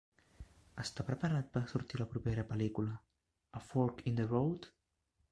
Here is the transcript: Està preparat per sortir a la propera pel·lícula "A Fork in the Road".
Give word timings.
Està 0.83 1.03
preparat 1.09 1.49
per 1.57 1.61
sortir 1.73 1.99
a 1.99 2.01
la 2.01 2.07
propera 2.13 2.45
pel·lícula 2.53 2.95
"A 3.59 3.61
Fork 3.67 4.01
in 4.13 4.17
the 4.21 4.25
Road". 4.33 4.67